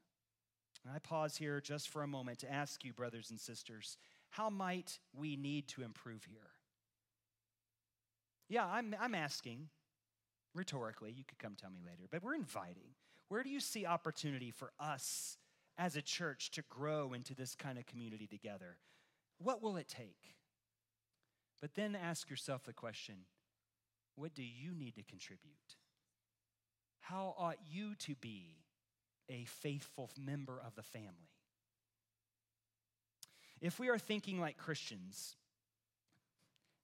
[0.85, 3.99] And I pause here just for a moment to ask you, brothers and sisters,
[4.31, 6.51] how might we need to improve here?
[8.49, 9.69] Yeah, I'm, I'm asking
[10.55, 11.12] rhetorically.
[11.12, 12.95] You could come tell me later, but we're inviting.
[13.29, 15.37] Where do you see opportunity for us
[15.77, 18.79] as a church to grow into this kind of community together?
[19.39, 20.35] What will it take?
[21.61, 23.17] But then ask yourself the question
[24.15, 25.77] what do you need to contribute?
[27.09, 28.57] How ought you to be
[29.29, 31.31] a faithful member of the family?
[33.61, 35.37] If we are thinking like Christians,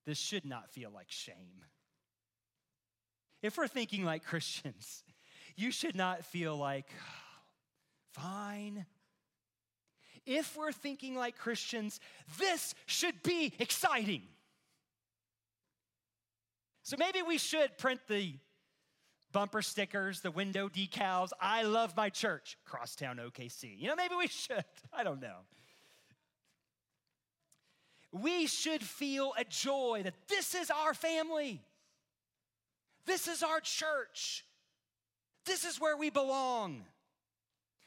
[0.06, 1.64] this should not feel like shame.
[3.42, 5.02] If we're thinking like Christians,
[5.56, 8.86] you should not feel like, oh, fine.
[10.24, 11.98] If we're thinking like Christians,
[12.38, 14.22] this should be exciting.
[16.84, 18.34] So maybe we should print the
[19.32, 21.30] bumper stickers, the window decals.
[21.40, 23.78] I love my church, Crosstown OKC.
[23.78, 24.64] You know, maybe we should.
[24.92, 25.36] I don't know
[28.12, 31.62] we should feel a joy that this is our family.
[33.06, 34.44] This is our church.
[35.46, 36.84] This is where we belong.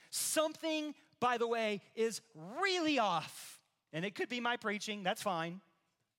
[0.10, 2.22] Something, by the way, is
[2.60, 3.60] really off.
[3.94, 5.62] And it could be my preaching, that's fine.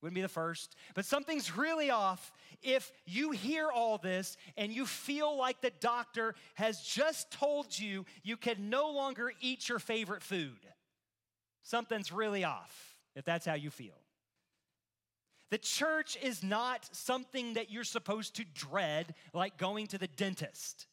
[0.01, 0.75] Wouldn't be the first.
[0.93, 2.31] But something's really off
[2.61, 8.05] if you hear all this and you feel like the doctor has just told you
[8.23, 10.59] you can no longer eat your favorite food.
[11.63, 13.95] Something's really off if that's how you feel.
[15.49, 20.87] The church is not something that you're supposed to dread, like going to the dentist.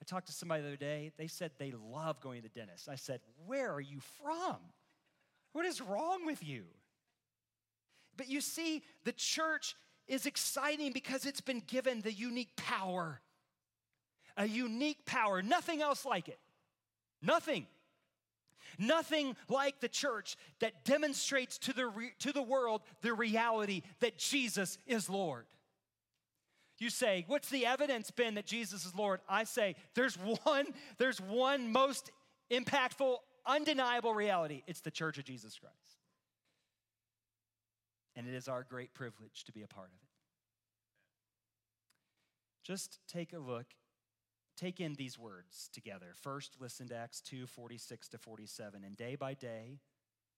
[0.00, 1.12] I talked to somebody the other day.
[1.18, 2.88] They said they love going to the dentist.
[2.88, 4.56] I said, Where are you from?
[5.52, 6.64] What is wrong with you?
[8.16, 9.74] But you see, the church
[10.08, 13.20] is exciting because it's been given the unique power.
[14.36, 16.38] A unique power, nothing else like it.
[17.22, 17.66] Nothing.
[18.78, 24.18] Nothing like the church that demonstrates to the, re- to the world the reality that
[24.18, 25.46] Jesus is Lord.
[26.78, 29.20] You say, what's the evidence been that Jesus is Lord?
[29.28, 32.10] I say, there's one, there's one most
[32.50, 34.62] impactful, undeniable reality.
[34.66, 35.99] It's the church of Jesus Christ.
[38.20, 40.08] And it is our great privilege to be a part of it.
[42.62, 43.64] Just take a look,
[44.58, 46.08] take in these words together.
[46.20, 48.84] First, listen to Acts 2 46 to 47.
[48.84, 49.78] And day by day,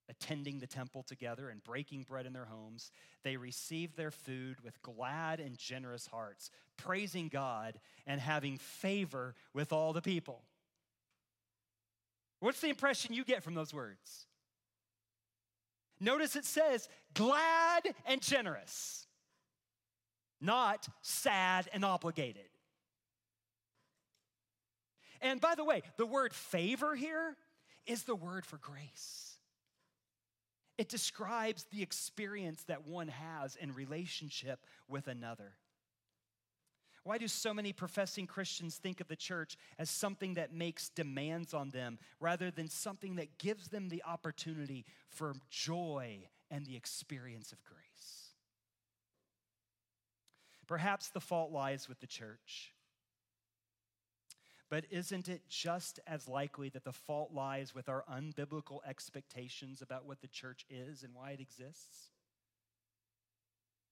[0.09, 2.93] attending the temple together and breaking bread in their homes,
[3.25, 9.73] they received their food with glad and generous hearts, praising God and having favor with
[9.73, 10.45] all the people.
[12.39, 14.29] What's the impression you get from those words?
[16.03, 19.07] Notice it says glad and generous,
[20.41, 22.49] not sad and obligated.
[25.21, 27.37] And by the way, the word favor here
[27.87, 29.37] is the word for grace.
[30.77, 35.53] It describes the experience that one has in relationship with another.
[37.05, 41.53] Why do so many professing Christians think of the church as something that makes demands
[41.53, 47.51] on them rather than something that gives them the opportunity for joy and the experience
[47.51, 47.81] of grace?
[50.69, 52.73] Perhaps the fault lies with the church.
[54.71, 60.07] But isn't it just as likely that the fault lies with our unbiblical expectations about
[60.07, 62.12] what the church is and why it exists?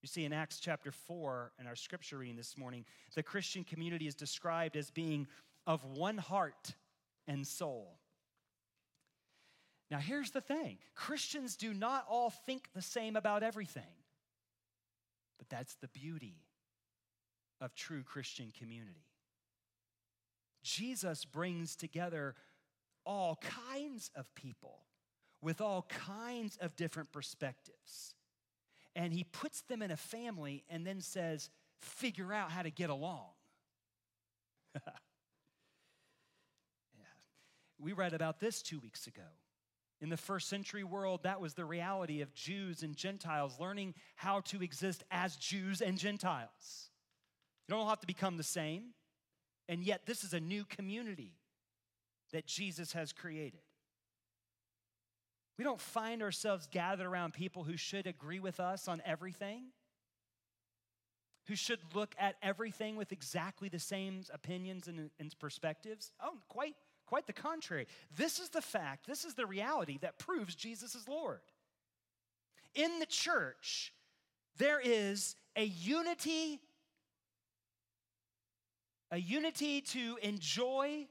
[0.03, 2.85] You see, in Acts chapter 4, in our scripture reading this morning,
[3.15, 5.27] the Christian community is described as being
[5.67, 6.75] of one heart
[7.29, 7.99] and soul.
[9.91, 13.83] Now, here's the thing Christians do not all think the same about everything,
[15.39, 16.45] but that's the beauty
[17.61, 19.05] of true Christian community.
[20.63, 22.35] Jesus brings together
[23.05, 24.79] all kinds of people
[25.43, 28.15] with all kinds of different perspectives.
[29.01, 31.49] And he puts them in a family and then says,
[31.79, 33.31] figure out how to get along.
[34.85, 34.91] yeah.
[37.79, 39.23] We read about this two weeks ago.
[40.03, 44.41] In the first century world, that was the reality of Jews and Gentiles learning how
[44.41, 46.91] to exist as Jews and Gentiles.
[47.69, 48.89] You don't have to become the same.
[49.67, 51.39] And yet, this is a new community
[52.35, 53.63] that Jesus has created.
[55.61, 59.65] We don't find ourselves gathered around people who should agree with us on everything,
[61.49, 66.13] who should look at everything with exactly the same opinions and, and perspectives.
[66.19, 67.89] Oh, quite, quite the contrary.
[68.17, 71.43] This is the fact, this is the reality that proves Jesus is Lord.
[72.75, 73.93] In the church,
[74.57, 76.59] there is a unity
[79.13, 81.07] a unity to enjoy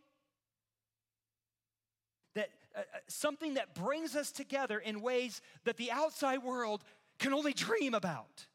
[2.76, 6.84] uh, uh, something that brings us together in ways that the outside world
[7.18, 8.46] can only dream about.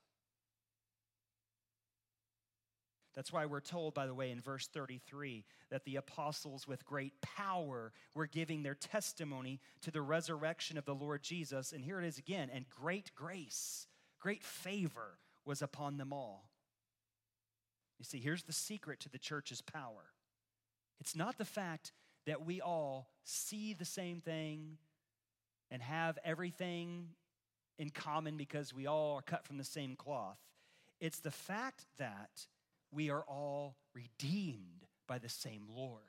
[3.15, 7.13] That's why we're told, by the way, in verse 33, that the apostles with great
[7.23, 11.73] power were giving their testimony to the resurrection of the Lord Jesus.
[11.73, 13.87] And here it is again, and great grace,
[14.19, 16.51] great favor was upon them all.
[17.99, 20.13] You see, here's the secret to the church's power
[21.01, 21.93] it's not the fact
[22.27, 24.79] that we all see the same thing
[25.71, 27.09] and have everything
[27.79, 30.39] in common because we all are cut from the same cloth.
[31.01, 32.47] It's the fact that
[32.93, 36.03] we are all redeemed by the same Lord.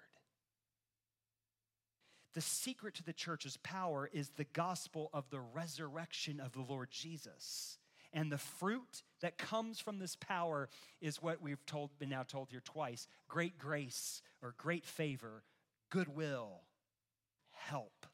[2.33, 6.89] The secret to the church's power is the gospel of the resurrection of the Lord
[6.91, 7.77] Jesus.
[8.11, 10.69] And the fruit that comes from this power
[11.01, 15.43] is what we've told, been now told here twice great grace or great favor,
[15.95, 16.59] goodwill,
[17.53, 18.05] help,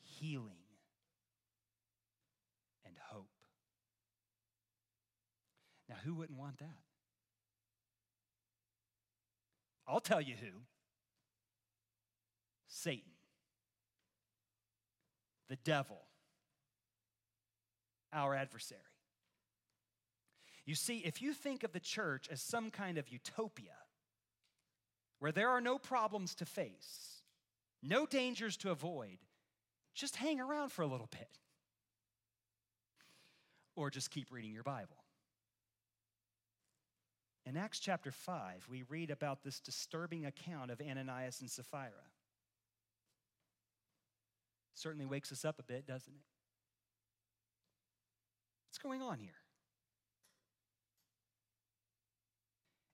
[0.00, 0.64] healing,
[2.86, 3.28] and hope.
[5.86, 6.78] Now, who wouldn't want that?
[9.86, 10.62] I'll tell you who
[12.68, 13.12] Satan,
[15.50, 16.00] the devil
[18.14, 18.80] our adversary.
[20.64, 23.74] You see, if you think of the church as some kind of utopia
[25.18, 27.22] where there are no problems to face,
[27.82, 29.18] no dangers to avoid,
[29.94, 31.28] just hang around for a little bit.
[33.74, 34.96] Or just keep reading your Bible.
[37.44, 41.92] In Acts chapter 5, we read about this disturbing account of Ananias and Sapphira.
[44.74, 46.24] Certainly wakes us up a bit, doesn't it?
[48.68, 49.30] What's going on here?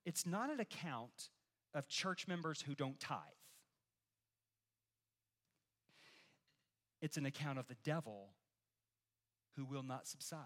[0.05, 1.31] It's not an account
[1.75, 3.18] of church members who don't tithe.
[7.03, 8.29] it's an account of the devil
[9.57, 10.39] who will not subside.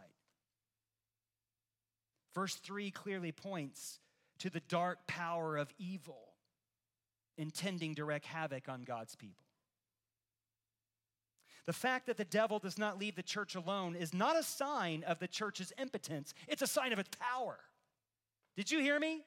[2.35, 4.01] Verse 3 clearly points
[4.39, 6.33] to the dark power of evil
[7.39, 9.45] intending to wreak havoc on God's people.
[11.67, 15.05] The fact that the devil does not leave the church alone is not a sign
[15.05, 17.59] of the church's impotence, it's a sign of its power.
[18.57, 19.25] Did you hear me?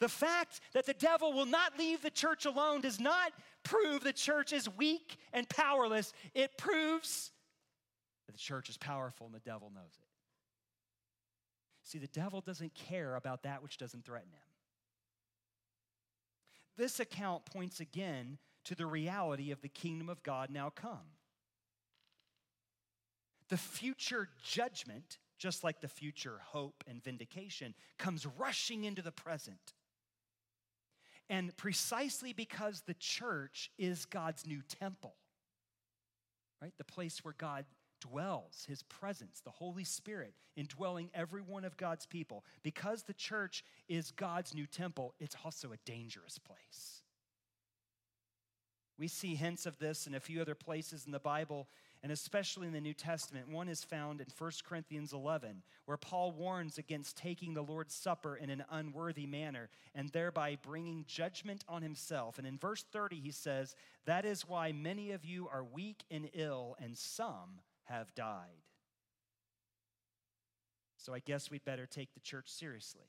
[0.00, 3.32] The fact that the devil will not leave the church alone does not
[3.64, 6.12] prove the church is weak and powerless.
[6.34, 7.32] It proves
[8.26, 10.06] that the church is powerful and the devil knows it.
[11.82, 14.40] See, the devil doesn't care about that which doesn't threaten him.
[16.76, 21.16] This account points again to the reality of the kingdom of God now come.
[23.48, 29.74] The future judgment, just like the future hope and vindication, comes rushing into the present.
[31.30, 35.14] And precisely because the church is God's new temple,
[36.62, 36.72] right?
[36.78, 37.66] The place where God
[38.00, 42.44] dwells, his presence, the Holy Spirit, indwelling every one of God's people.
[42.62, 47.02] Because the church is God's new temple, it's also a dangerous place.
[48.98, 51.68] We see hints of this in a few other places in the Bible,
[52.02, 53.48] and especially in the New Testament.
[53.48, 58.36] One is found in 1 Corinthians 11, where Paul warns against taking the Lord's Supper
[58.36, 62.38] in an unworthy manner and thereby bringing judgment on himself.
[62.38, 63.74] And in verse 30, he says,
[64.06, 68.64] That is why many of you are weak and ill, and some have died.
[70.96, 73.06] So I guess we'd better take the church seriously.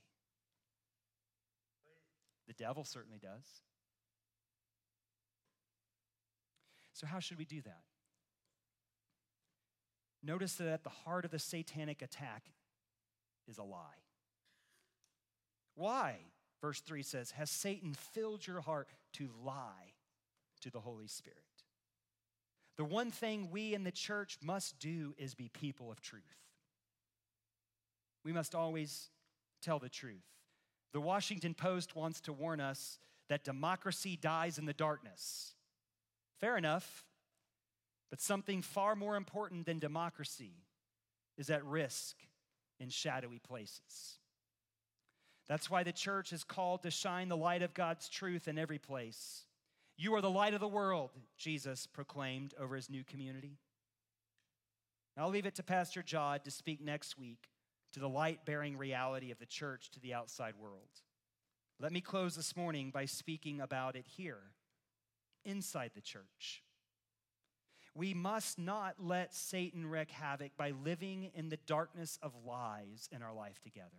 [2.47, 3.45] The devil certainly does.
[6.93, 7.83] So, how should we do that?
[10.23, 12.43] Notice that at the heart of the satanic attack
[13.47, 14.03] is a lie.
[15.75, 16.17] Why?
[16.61, 19.93] Verse 3 says, Has Satan filled your heart to lie
[20.61, 21.37] to the Holy Spirit?
[22.77, 26.23] The one thing we in the church must do is be people of truth.
[28.23, 29.09] We must always
[29.61, 30.25] tell the truth.
[30.91, 32.99] The Washington Post wants to warn us
[33.29, 35.53] that democracy dies in the darkness.
[36.39, 37.05] Fair enough,
[38.09, 40.53] but something far more important than democracy
[41.37, 42.15] is at risk
[42.79, 44.19] in shadowy places.
[45.47, 48.77] That's why the church is called to shine the light of God's truth in every
[48.77, 49.45] place.
[49.97, 53.57] You are the light of the world, Jesus proclaimed over his new community.
[55.17, 57.49] I'll leave it to Pastor Jod to speak next week
[57.93, 60.87] to the light bearing reality of the church to the outside world.
[61.79, 64.51] Let me close this morning by speaking about it here,
[65.43, 66.63] inside the church.
[67.99, 73.21] We must not let Satan wreak havoc by living in the darkness of lies in
[73.21, 73.89] our life together.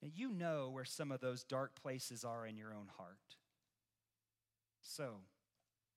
[0.00, 3.18] Now, you know where some of those dark places are in your own heart.
[4.82, 5.14] So,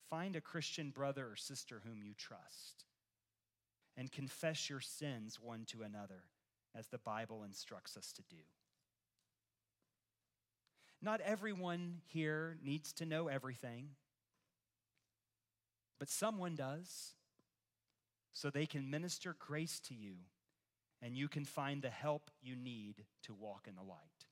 [0.09, 2.85] find a Christian brother or sister whom you trust
[3.95, 6.23] and confess your sins one to another,
[6.75, 8.41] as the Bible instructs us to do.
[11.03, 13.89] Not everyone here needs to know everything,
[15.99, 17.13] but someone does,
[18.33, 20.15] so they can minister grace to you
[21.01, 24.25] and you can find the help you need to walk in the light.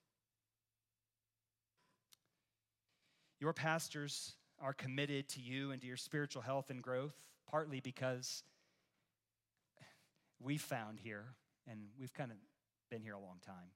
[3.40, 7.16] Your pastors are committed to you and to your spiritual health and growth,
[7.50, 8.44] partly because
[10.42, 11.26] we found here,
[11.70, 12.38] and we've kind of
[12.90, 13.70] been here a long time,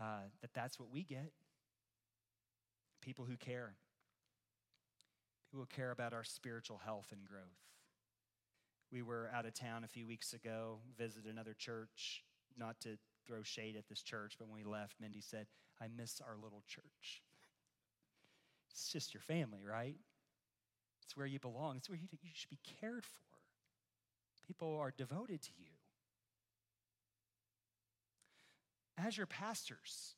[0.00, 1.32] uh, that that's what we get
[3.02, 3.74] people who care,
[5.50, 7.42] people will care about our spiritual health and growth.
[8.92, 12.22] We were out of town a few weeks ago, visited another church,
[12.56, 15.46] not to throw shade at this church, but when we left, Mindy said,
[15.80, 17.22] I miss our little church.
[18.70, 19.96] It's just your family, right?
[21.04, 23.20] It's where you belong, it's where you, you should be cared for.
[24.46, 25.70] People are devoted to you.
[28.98, 30.14] As your pastors,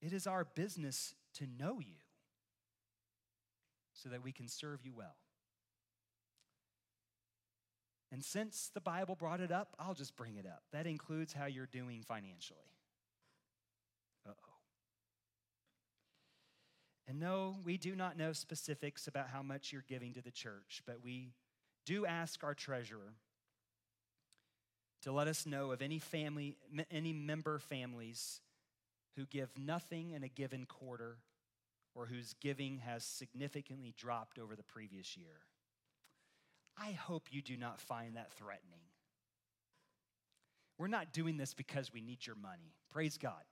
[0.00, 2.03] it is our business to know you
[3.94, 5.16] so that we can serve you well.
[8.12, 10.62] And since the Bible brought it up, I'll just bring it up.
[10.72, 12.60] That includes how you're doing financially.
[14.26, 14.52] Uh oh.
[17.08, 20.82] And no, we do not know specifics about how much you're giving to the church,
[20.86, 21.32] but we
[21.84, 23.14] do ask our treasurer
[25.02, 26.56] to let us know of any family,
[26.90, 28.40] any member families
[29.16, 31.18] who give nothing in a given quarter
[31.94, 35.42] or whose giving has significantly dropped over the previous year.
[36.76, 38.80] I hope you do not find that threatening.
[40.76, 42.74] We're not doing this because we need your money.
[42.90, 43.44] Praise God.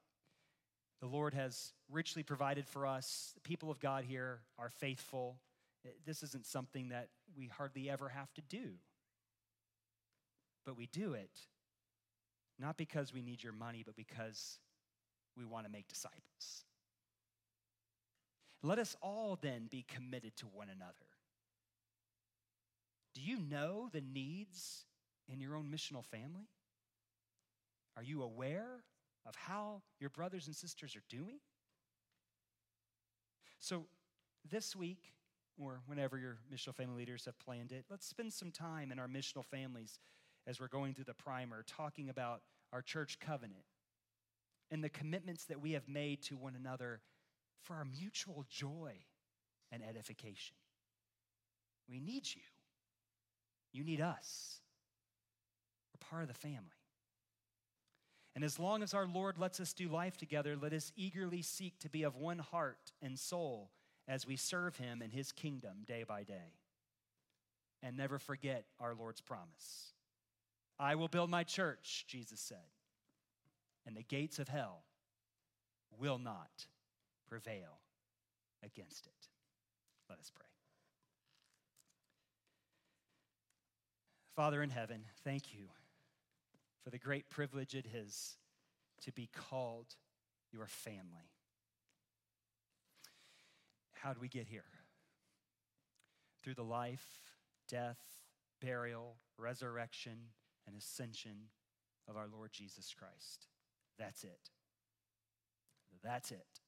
[1.01, 3.33] The Lord has richly provided for us.
[3.35, 5.39] The people of God here are faithful,
[6.05, 8.75] This isn't something that we hardly ever have to do.
[10.65, 11.31] But we do it
[12.59, 14.59] not because we need your money, but because
[15.37, 16.65] we want to make disciples.
[18.63, 20.93] Let us all then be committed to one another.
[23.15, 24.85] Do you know the needs
[25.29, 26.49] in your own missional family?
[27.97, 28.85] Are you aware
[29.27, 31.39] of how your brothers and sisters are doing?
[33.59, 33.85] So,
[34.51, 35.13] this week,
[35.59, 39.07] or whenever your missional family leaders have planned it, let's spend some time in our
[39.07, 40.01] missional families
[40.47, 42.43] as we're going through the primer talking about
[42.73, 43.65] our church covenant
[44.71, 47.01] and the commitments that we have made to one another
[47.63, 48.93] for our mutual joy
[49.71, 50.57] and edification.
[51.89, 52.43] We need you.
[53.73, 54.61] You need us.
[55.93, 56.83] We're part of the family.
[58.35, 61.79] And as long as our Lord lets us do life together, let us eagerly seek
[61.81, 63.71] to be of one heart and soul
[64.09, 66.55] as we serve Him in His kingdom day by day.
[67.83, 69.93] And never forget our Lord's promise
[70.79, 72.57] I will build my church, Jesus said,
[73.87, 74.85] and the gates of hell
[75.99, 76.67] will not
[77.33, 77.81] prevail
[78.63, 79.29] against it.
[80.11, 80.45] Let us pray.
[84.37, 85.65] Father in heaven, thank you
[86.85, 88.37] for the great privilege it is
[89.01, 89.95] to be called
[90.53, 91.31] your family.
[93.95, 94.65] How do we get here?
[96.45, 97.23] Through the life,
[97.67, 98.01] death,
[98.61, 100.19] burial, resurrection,
[100.67, 101.49] and ascension
[102.07, 103.47] of our Lord Jesus Christ.
[103.99, 104.51] That's it.
[106.05, 106.62] That's it.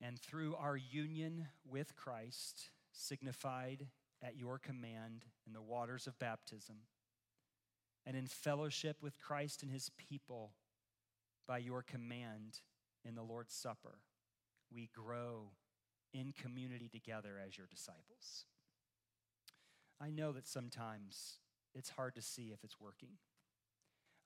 [0.00, 3.86] And through our union with Christ, signified
[4.22, 6.76] at your command in the waters of baptism,
[8.04, 10.52] and in fellowship with Christ and his people
[11.46, 12.60] by your command
[13.04, 13.98] in the Lord's Supper,
[14.72, 15.50] we grow
[16.12, 18.44] in community together as your disciples.
[20.00, 21.38] I know that sometimes
[21.74, 23.18] it's hard to see if it's working.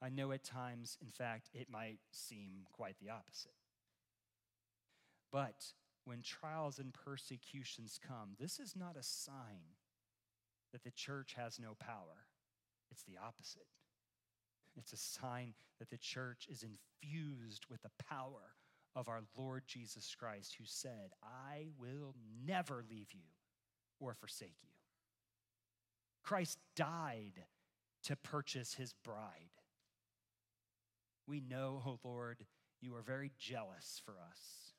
[0.02, 3.52] I know at times, in fact, it might seem quite the opposite.
[5.32, 5.64] But
[6.04, 9.76] when trials and persecutions come, this is not a sign
[10.72, 12.26] that the church has no power.
[12.90, 13.66] It's the opposite.
[14.76, 18.54] It's a sign that the church is infused with the power
[18.96, 22.14] of our Lord Jesus Christ, who said, I will
[22.44, 23.28] never leave you
[24.00, 24.70] or forsake you.
[26.22, 27.44] Christ died
[28.04, 29.50] to purchase his bride.
[31.26, 32.44] We know, oh Lord,
[32.80, 34.74] you are very jealous for us.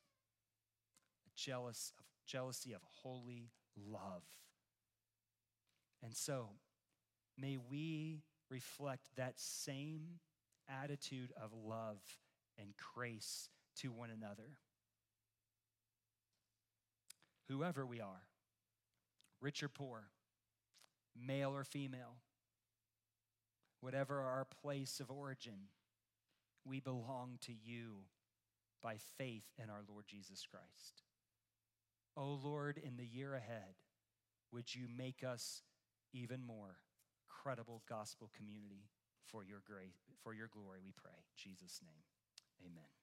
[1.35, 4.23] Jealous of jealousy of holy love.
[6.03, 6.49] And so,
[7.37, 10.19] may we reflect that same
[10.69, 11.99] attitude of love
[12.57, 14.57] and grace to one another.
[17.49, 18.23] Whoever we are,
[19.41, 20.03] rich or poor,
[21.19, 22.15] male or female,
[23.81, 25.67] whatever our place of origin,
[26.65, 28.05] we belong to you
[28.81, 31.03] by faith in our Lord Jesus Christ.
[32.17, 33.75] Oh Lord, in the year ahead,
[34.51, 35.61] would you make us
[36.13, 36.77] even more
[37.27, 38.89] credible gospel community
[39.27, 41.11] for your grace, for your glory, we pray.
[41.15, 42.03] In Jesus' name.
[42.65, 43.00] Amen.